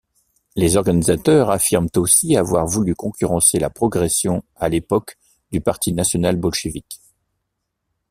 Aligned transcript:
Les 0.55 0.77
organisateurs 0.77 1.51
affirment 1.51 1.85
aussi 1.97 2.35
avoir 2.35 2.65
voulu 2.65 2.95
concurrencer 2.95 3.59
la 3.59 3.69
progression 3.69 4.43
à 4.55 4.67
l'époque 4.67 5.15
du 5.51 5.61
Parti 5.61 5.93
national-bolchevique. 5.93 7.01